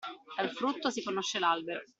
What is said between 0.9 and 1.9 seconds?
conosce l'albero.